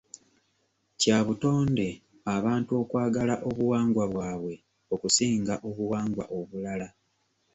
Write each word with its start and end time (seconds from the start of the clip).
Kya 0.99 1.17
butonde 1.27 1.87
abantu 2.35 2.71
okwagala 2.81 3.35
obuwangwa 3.49 4.03
bwabwe 4.11 4.55
okusinga 4.93 5.53
obuwangwa 5.69 6.23
obulala. 6.37 6.87